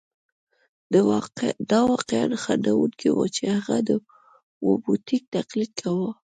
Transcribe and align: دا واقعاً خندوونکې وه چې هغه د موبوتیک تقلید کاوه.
دا 1.69 1.79
واقعاً 1.91 2.25
خندوونکې 2.43 3.09
وه 3.17 3.25
چې 3.35 3.43
هغه 3.55 3.77
د 3.87 3.89
موبوتیک 4.63 5.23
تقلید 5.35 5.71
کاوه. 5.81 6.09